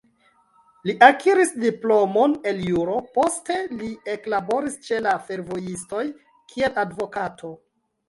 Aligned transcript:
Li 0.89 0.95
akiris 1.07 1.51
diplomon 1.63 2.33
el 2.53 2.63
juro, 2.71 2.97
poste 3.19 3.59
li 3.77 3.93
eklaboris 4.17 4.81
ĉe 4.91 5.05
la 5.11 5.17
fervojistoj 5.31 6.05
kiel 6.11 6.85
advokato. 6.91 7.59